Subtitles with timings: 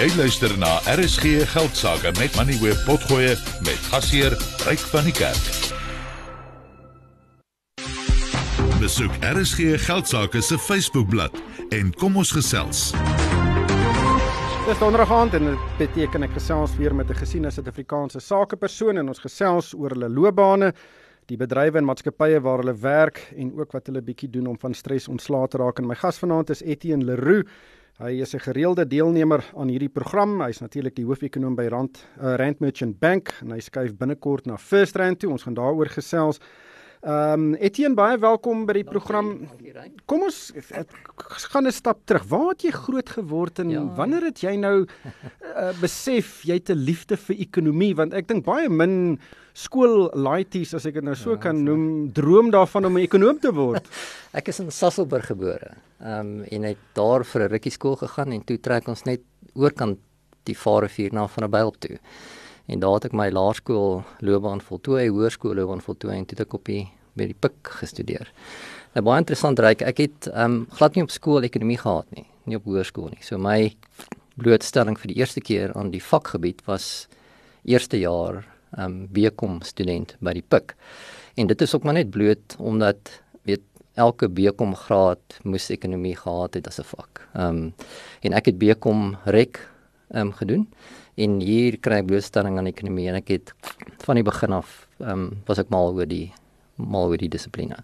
[0.00, 3.34] Jy luister na RSG Geldsaake met Money Web Potgoe
[3.66, 4.32] met gasheer
[4.64, 5.48] Ryk van die Kerk.
[8.80, 11.36] Besoek RSG Geldsaake se Facebookblad
[11.76, 12.94] en kom ons gesels.
[14.64, 19.08] Dis donderdag aand en dit beteken ek gesels weer met 'n gesiene Suid-Afrikaanse sakepersoon en
[19.08, 20.72] ons gesels oor hulle loopbane,
[21.26, 24.74] die bedrywe en maatskappye waar hulle werk en ook wat hulle bietjie doen om van
[24.74, 25.78] stres ontslae te raak.
[25.78, 27.44] En my gas vanaand is Etienne Leroux.
[28.00, 30.40] Hy is 'n gereelde deelnemer aan hierdie program.
[30.40, 34.56] Hy's natuurlik die hoofekonoom by Rand uh, Rand Merchant Bank en hy skuif binnekort na
[34.56, 35.28] First Rand toe.
[35.30, 36.40] Ons gaan daaroor gesels.
[37.00, 39.30] Ehm um, Etienne baie welkom by die program.
[40.04, 40.90] Kom ons het,
[41.48, 42.26] gaan 'n stap terug.
[42.28, 43.84] Waar het jy groot geword en ja.
[43.96, 48.44] wanneer het jy nou uh, besef jy het 'n liefde vir ekonomie want ek dink
[48.44, 49.18] baie min
[49.54, 53.40] skool laities as ek dit nou so ja, kan noem droom daarvan om 'n ekonom
[53.40, 53.88] te word.
[54.38, 55.72] ek is in Sasolburg gebore.
[56.04, 59.22] Ehm um, en het daar vir 'n rukkie skool gegaan en toe trek ons net
[59.54, 59.98] oorkant
[60.44, 61.96] die Vaalrivier na van 'n byl toe.
[62.70, 66.54] En daar het ek my laerskool loopbaan voltooi, hoërskool loopbaan voltooi en toe het ek
[66.54, 66.84] op die
[67.20, 68.30] by die PIK gestudeer.
[68.96, 69.84] Nou baie interessant reik.
[69.86, 73.22] Ek het ehm um, glad nie op skool ekonomie gehad nie, nie op hoërskool nie.
[73.22, 73.72] So my
[74.40, 77.08] blootstelling vir die eerste keer aan die vakgebied was
[77.68, 78.42] eerste jaar
[78.76, 80.74] ehm um, BCom student by die PIK.
[81.38, 83.62] En dit is ook maar net bloot omdat weet
[83.94, 87.28] elke BCom graad moes ekonomie gehad het as 'n vak.
[87.34, 87.74] Ehm um,
[88.22, 89.60] en ek het BCom rek
[90.10, 90.68] ehm um, gedoen
[91.14, 93.52] en hier kry ek blootstelling aan ekonomie en ek het
[94.06, 96.32] van die begin af ehm um, was ek mal oor die
[96.86, 97.76] mal oor die dissipline.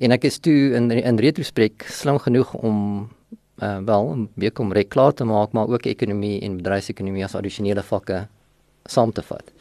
[0.00, 3.10] En ek is toe in in retrospek slim genoeg om
[3.62, 7.82] uh, wel weer kom reg klaar te maak maar ook ekonomie en bedryfsekonomie as addisionele
[7.82, 8.26] vakke
[8.88, 9.52] saam te vat.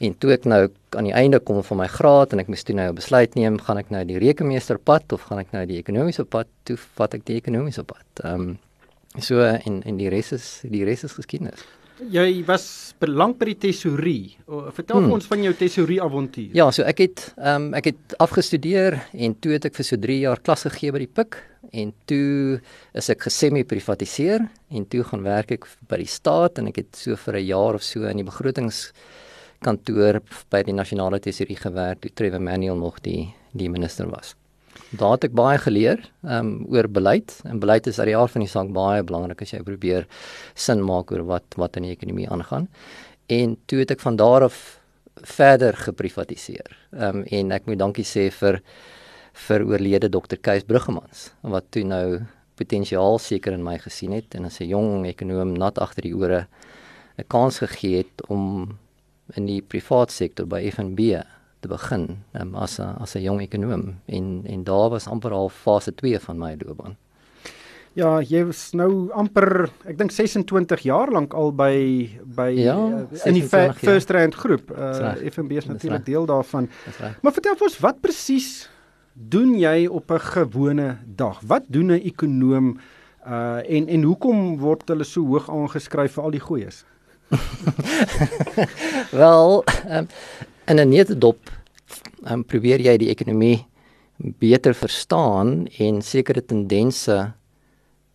[0.00, 0.62] En toe ek nou
[0.96, 3.58] aan die einde kom van my graad en ek moes toe nou 'n besluit neem,
[3.58, 6.48] gaan ek nou die rekenmeesterpad of gaan ek nou die ekonomiese pad?
[6.64, 8.06] Toe vat ek die ekonomiese pad.
[8.24, 8.58] Ehm um,
[9.18, 11.64] so en en die res is die res is geskiedenis.
[12.08, 14.36] Jy was lank by die tesourie.
[14.46, 15.12] Vertel hmm.
[15.16, 16.54] ons van jou tesourie avontuur.
[16.56, 19.96] Ja, so ek het ehm um, ek het afgestudeer en toe het ek vir so
[20.00, 21.36] 3 jaar klas gegee by die PIK
[21.82, 22.60] en toe
[22.96, 24.40] is ek gesemi-privatiseer
[24.72, 27.74] en toe gaan werk ek by die staat en ek het so vir 'n jaar
[27.74, 33.34] of so in die begrotingskantoor by die nasionale tesourie gewerk toe Trevor Manuel nog die
[33.52, 34.39] die minister was.
[34.90, 38.42] Daar het ek baie geleer um oor beleid en beleid is uit die aard van
[38.42, 40.06] die saak baie belangrik as jy probeer
[40.58, 42.66] sin maak oor wat wat in die ekonomie aangaan.
[43.30, 44.80] En toe het ek van daar af
[45.14, 46.74] verder geprivatiseer.
[46.90, 48.60] Um en ek moet dankie sê vir
[49.46, 50.40] vir oorlede Dr.
[50.42, 52.20] Kees Bruggemans wat toe nou
[52.58, 56.46] potensiaal seker in my gesien het en as 'n jong ekonom nat agter die ore
[57.18, 58.76] 'n kans gegee het om
[59.36, 61.22] in die privaat sektor by FNB
[61.60, 65.48] te begin um, as 'n as 'n jong ekonom en en daar was amper al
[65.48, 66.96] fase 2 van my loopbaan.
[67.92, 73.26] Ja, jy was nou amper ek dink 26 jaar lank al by by ja, uh,
[73.26, 73.42] in die
[73.74, 74.70] First Rand groep.
[74.70, 76.68] Uh, FNB is natuurlik deel daarvan.
[77.22, 78.68] Maar vertel ons wat presies
[79.12, 81.40] doen jy op 'n gewone dag?
[81.46, 82.78] Wat doen 'n ekonom
[83.26, 86.84] uh en en hoekom word hulle so hoog aangeskryf vir al die goeies?
[89.22, 90.06] Wel, um,
[90.70, 91.50] in 'n netedop
[92.30, 93.66] um, probeer jy die ekonomie
[94.38, 97.32] beter verstaan en sekere tendense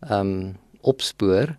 [0.09, 1.57] um, opspoor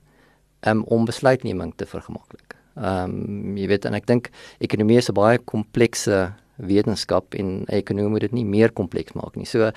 [0.64, 2.56] um, om besluitneming te vergemaklik.
[2.76, 8.20] Um, jy weet en ek dink ekonomie is 'n baie komplekse wetenskap en ekonomie moet
[8.20, 9.44] dit nie meer kompleks maak nie.
[9.44, 9.72] So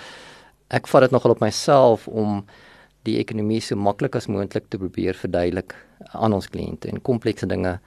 [0.69, 2.45] ek vat dit nogal op myself om
[3.03, 5.75] die ekonomie so maklik as moontlik te probeer verduidelik
[6.13, 7.79] aan ons kliënte en komplekse dinge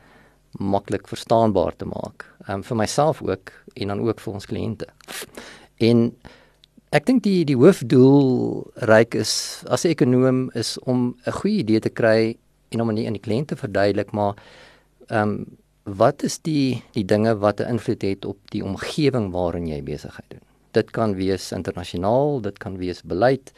[0.59, 2.27] maklik verstaanbaar te maak.
[2.47, 4.87] Ehm um, vir myself ook en dan ook vir ons kliënte.
[5.77, 6.13] En
[6.93, 11.81] ek dink die die hoofdoel ryk is as 'n ekonom is om 'n goeie idee
[11.81, 12.37] te kry
[12.71, 14.35] en om aan die, die kliënte verduidelik maar
[15.09, 19.67] ehm um, wat is die die dinge wat 'n invloed het op die omgewing waarin
[19.67, 20.45] jy besigheid doen.
[20.73, 23.53] Dit kan wees internasionaal, dit kan wees beleid.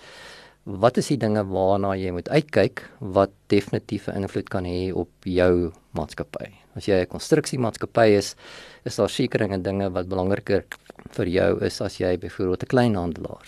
[0.64, 2.80] Wat is die dinge waarna jy moet uitkyk
[3.12, 6.46] wat definitiewe invloed kan hê op jou maatskappy?
[6.72, 8.34] As jy 'n konstruksiemaatskappy is,
[8.84, 10.64] is daar sekeringe dinge wat belangriker
[11.12, 13.46] vir jou is as jy byvoorbeeld 'n kleinhandelaar,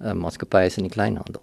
[0.00, 1.42] 'n maatskappy is in die kleinhandel.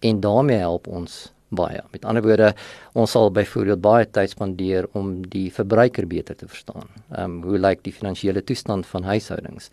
[0.00, 1.82] En daarmee help ons baie.
[1.92, 2.54] Met ander woorde,
[2.94, 6.88] ons sal byvoorbeeld baie tyd spandeer om die verbruiker beter te verstaan.
[7.12, 9.70] Ehm um, hoe lyk die finansiële toestand van huishoudings?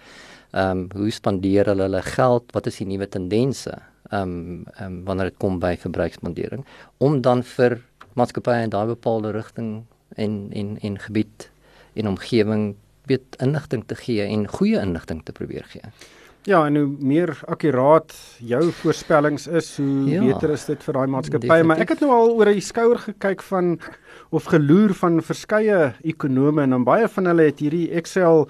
[0.51, 2.51] Ehm um, hoe spandeer hulle hulle geld?
[2.51, 3.90] Wat is die nuwe tendense?
[4.11, 6.65] Ehm um, ehm um, wanneer dit kom by verbruiksspandering
[6.97, 7.79] om dan vir
[8.19, 9.83] maatskappye in daai bepaalde rigting
[10.15, 11.51] en en en gebied
[11.93, 12.75] en omgewing
[13.07, 15.93] weet inligting te gee en goeie inligting te probeer gee.
[16.49, 21.11] Ja, en hoe meer akkuraat jou voorspellings is, hoe ja, beter is dit vir daai
[21.13, 21.59] maatskappy.
[21.69, 23.75] Maar ek het nou al oor die skouer gekyk van
[24.33, 28.47] of geloer van verskeie ekonome en dan baie van hulle het hierdie Excel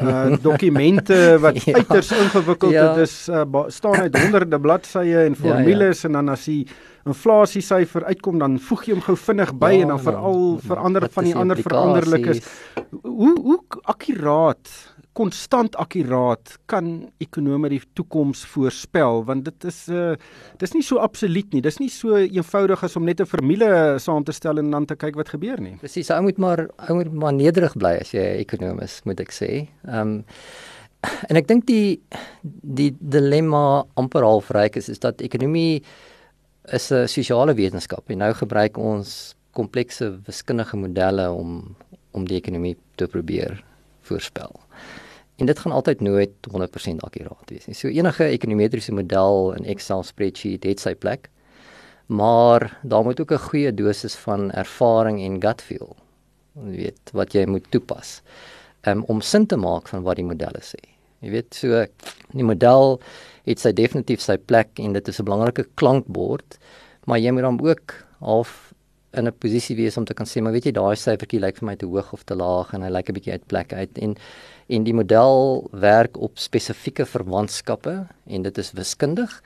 [0.00, 2.96] uh dokumente wat ja, uiters ingewikkeld ja.
[2.96, 6.08] is uh, staan uit honderde bladsye en formules ja, ja.
[6.08, 6.66] en dan as die
[7.08, 11.24] inflasiesyfer uitkom dan voeg jy hom gou vinnig by ja, en dan veral verander van
[11.24, 12.42] die ander veranderlikes
[13.02, 13.58] hoe hoe
[13.90, 14.70] akkuraat
[15.16, 16.88] konstant akkuraat kan
[17.20, 20.14] ekonome die toekoms voorspel want dit is uh
[20.60, 21.60] dis nie so absoluut nie.
[21.64, 24.96] Dis nie so eenvoudig as om net 'n formule saam te stel en dan te
[24.96, 25.76] kyk wat gebeur nie.
[25.76, 29.20] Presies, ou moet maar ou moet maar nederig bly as jy 'n ekonom is, moet
[29.20, 29.68] ek sê.
[29.84, 30.24] Ehm um,
[31.28, 32.00] en ek dink die
[32.42, 35.82] die dilemma amper half reik is is dat ekonomie
[36.70, 41.76] is 'n sosiale wetenskap en nou gebruik ons komplekse wiskundige modelle om
[42.12, 43.64] om die ekonomie te probeer
[44.00, 44.60] voorspel.
[45.36, 47.74] En dit gaan altyd nooit 100% akkuraat wees nie.
[47.74, 51.30] So enige ekonometriese model in Excel spreadsheet het sy plek.
[52.06, 55.96] Maar daar moet ook 'n goeie dosis van ervaring en gut feel.
[56.52, 58.22] Weet wat jy moet toepas
[58.86, 60.82] um, om sin te maak van wat die modelle sê.
[61.18, 61.86] Jy weet so
[62.32, 63.00] die model
[63.46, 66.58] het sy definitief sy plek en dit is 'n belangrike klankbord,
[67.06, 68.74] maar jy moet dan ook half
[69.12, 71.66] in 'n posisie wees om te kan sê maar weet jy daai syfertjie lyk vir
[71.66, 73.98] my te hoog of te laag en hy lyk 'n bietjie uit plek uit.
[73.98, 74.16] En
[74.68, 79.42] en die model werk op spesifieke verwantskappe en dit is wiskundig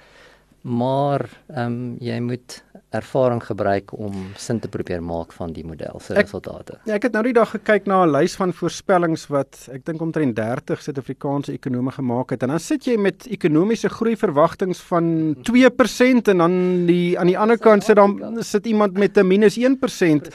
[0.66, 2.62] maar ehm um, jy moet
[2.94, 6.78] ervaring gebruik om sin te probeer maak van die model se resultate.
[6.86, 10.00] Ja, ek het nou die dag gekyk na 'n lys van voorspellings wat ek dink
[10.00, 15.36] omtrent 30 Suid-Afrikaanse ekonome gemaak het en dan sit jy met ekonomiese groei verwagtinge van
[15.42, 19.56] 2% en dan die aan die ander kant sit dan sit iemand met 'n minus
[19.56, 20.30] 1%.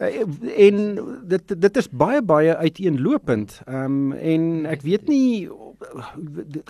[0.00, 0.24] Uh,
[0.56, 3.60] en dit dit is baie baie uiteenlopend.
[3.66, 5.48] Ehm um, en ek weet nie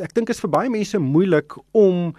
[0.00, 2.14] ek dink is vir baie mense moeilik om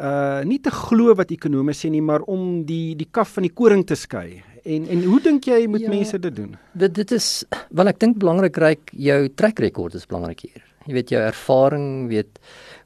[0.00, 3.52] uh nie te glo wat ekonome sê nie, maar om die die kaf van die
[3.52, 4.42] koring te skei.
[4.64, 6.54] En en hoe dink jy moet ja, mense dit doen?
[6.72, 10.62] Dit dit is wel ek dink belangrik ryk jou trek rekord is belangrik hier.
[10.86, 12.40] Jy weet jou ervaring, weet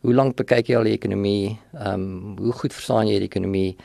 [0.05, 1.57] hoe lank bekyk jy al die ekonomie?
[1.77, 3.77] Ehm um, hoe goed verstaan jy die ekonomie?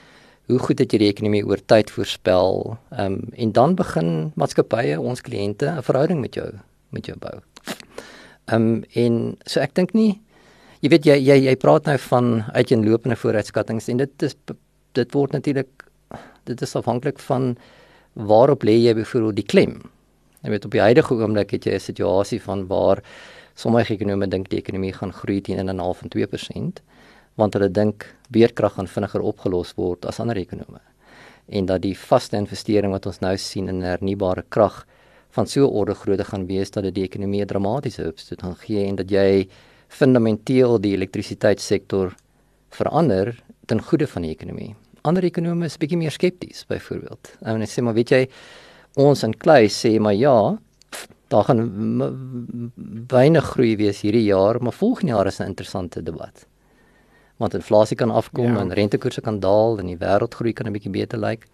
[0.52, 2.78] Hoe goed het jy die ekonomie oor tyd voorspel?
[2.92, 6.50] Ehm um, en dan begin maatskappye, ons kliënte 'n verhouding met jou
[6.90, 7.38] met jou bou.
[8.48, 10.20] Ehm um, en so ek dink nie
[10.82, 14.36] jy weet jy jy jy praat nou van uiteenlopende vooruitskattinge en dit is
[14.98, 15.86] dit word natuurlik
[16.50, 17.56] dit is afhanklik van
[18.14, 19.76] waarop lê jy byvoorbeeld die klem.
[20.42, 23.04] Jy weet op die huidige oomblik het jy 'n situasie van waar
[23.56, 26.82] sommige ekonome dink die ekonomie gaan groei teen 1.5 en 2%
[27.36, 30.82] want hulle dink weerkrag gaan vinniger opgelos word as ander ekonome
[31.48, 34.86] en dat die vaste investering wat ons nou sien in hernubare krag
[35.30, 38.86] van so 'n orde grootte gaan wees dat dit die ekonomie dramatiese opstoot gaan gee
[38.88, 39.48] en dat jy
[39.92, 42.16] fundamenteel die elektrisiteitssektor
[42.72, 43.36] verander
[43.68, 44.74] ten goede van die ekonomie.
[45.08, 47.34] Ander ekonome is bietjie meer skepties byvoorbeeld.
[47.42, 48.22] En ek sê maar weet jy
[49.02, 50.36] ons in klei sê maar ja,
[51.32, 51.62] daar gaan
[53.12, 56.46] weinig groei wees hierdie jaar, maar volgende jaar is 'n interessante debat.
[57.38, 58.62] Want inflasie kan afkom ja.
[58.62, 61.48] en rentekoerse kan daal en die wêreldgroei kan 'n bietjie beter lyk.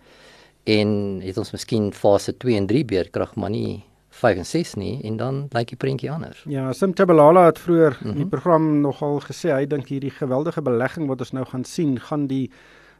[0.64, 3.84] En het ons miskien fase 2 en 3 beerkrag maar nie
[4.18, 6.42] 5 en 6 nie en dan lyk die prentjie anders.
[6.50, 8.10] Ja, Sim Tabalala het vroeër mm -hmm.
[8.10, 8.34] in die mhm.
[8.34, 12.50] program nogal gesê hy dink hierdie geweldige belegging wat ons nou gaan sien, gaan die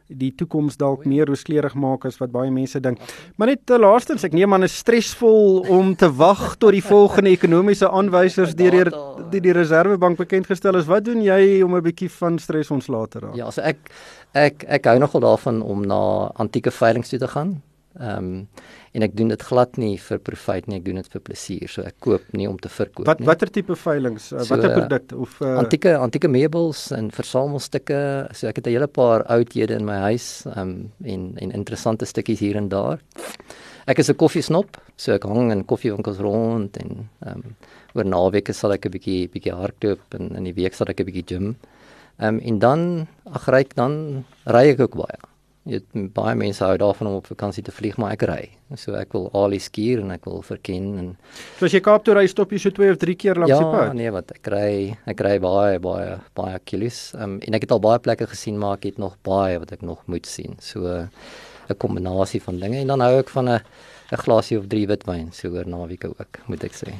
[0.08, 3.00] die toekoms dalk meer rooskleurig maak as wat baie mense dink.
[3.36, 7.30] Maar net uh, laastens, ek neem aan is stresvol om te wag tot die volgende
[7.30, 8.84] ekonomiese aanwysers deur die
[9.30, 10.88] die, die Reserwebank bekend gestel is.
[10.88, 13.36] Wat doen jy om 'n bietjie van stres ontslae te raak?
[13.36, 13.92] Ja, so ek
[14.32, 17.62] ek ek hou nogal daarvan om na antieke veilinge toe te gaan.
[17.96, 18.48] Ehm um,
[18.92, 21.70] en ek doen dit glad nie vir profit nie, ek doen dit vir plesier.
[21.70, 23.26] So ek koop nie om te verkoop wat, nie.
[23.26, 24.20] Wat watter tipe veilinge?
[24.20, 25.54] Uh, so, watter produk of uh...
[25.62, 28.00] antieke antieke meubels en versamelstukke.
[28.34, 32.04] So ek het 'n hele paar oudhede in my huis ehm um, en en interessante
[32.04, 33.00] stukkies hier en daar.
[33.86, 37.56] Ek is 'n koffiesnop, so ek hang in koffiewinkels rond en ehm um,
[37.94, 41.06] oor naweke sal ek 'n bietjie bietjie hardloop en in die week sal ek 'n
[41.06, 41.56] bietjie gym.
[42.18, 45.18] Ehm um, en dan ag ry ek dan ry ek ook baie.
[45.68, 45.84] Weet
[46.16, 48.44] baie mense hou daarvan om op vakansie te vlieg, maar ek ry.
[48.80, 51.10] So ek wil alie skier en ek wil verken en
[51.58, 53.58] So as jy Kaap toe ry, stop jy so 2 of 3 keer langs ja,
[53.60, 53.90] die pad.
[53.90, 54.70] Ja, nee, wat ek ry,
[55.12, 57.02] ek ry baie baie baie kilos.
[57.18, 59.84] Um, en ek het al baie plekke gesien, maar ek het nog baie wat ek
[59.84, 60.56] nog moet sien.
[60.64, 61.10] So 'n
[61.68, 63.60] uh, kombinasie van dinge en dan hou ek van 'n
[64.12, 66.96] 'n glasie of 3 witwyn so oor naweke ook, moet ek sê.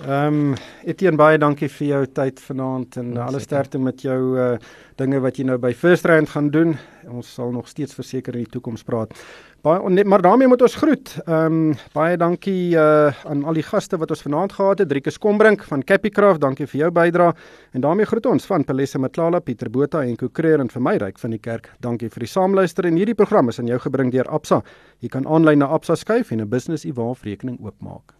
[0.00, 4.18] Ehm um, Etienne baie dankie vir jou tyd vanaand en ja, alle sterkte met jou
[4.40, 4.54] uh,
[4.96, 6.72] dinge wat jy nou by First Rand gaan doen.
[7.08, 9.12] Ons sal nog steeds verseker in die toekoms praat.
[9.60, 11.12] Baie maar daarmee moet ons groet.
[11.26, 14.88] Ehm um, baie dankie uh, aan al die gaste wat ons vanaand gehad het.
[14.88, 17.34] Driekus Kombrink van Capicraft, dankie vir jou bydrae.
[17.76, 21.18] En daarmee groet ons van Pelesse Matlala, Pieter Botha en Kokreer en vir my ryk
[21.18, 21.74] van die kerk.
[21.80, 24.62] Dankie vir die saamluister en hierdie program is aan jou gebring deur Absa.
[25.00, 28.19] Jy kan aanlyn na Absa skuif en 'n business e-wallet rekening oopmaak.